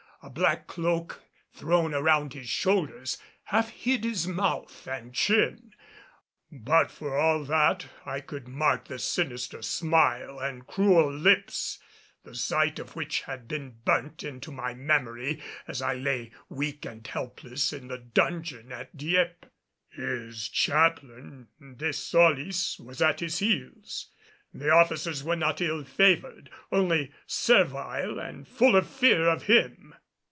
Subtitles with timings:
[0.23, 5.73] A black cloak thrown around his shoulders half hid his mouth and chin,
[6.51, 11.79] but for all that I could mark the sinister smile and cruel lips,
[12.23, 17.05] the sight of which had been burnt into my memory as I lay weak and
[17.07, 19.47] helpless in the dungeon at Dieppe.
[19.89, 21.47] His chaplain,
[21.77, 24.11] De Solis, was at his heels.
[24.53, 29.95] The officers were not ill favored, only servile and full of fear of him.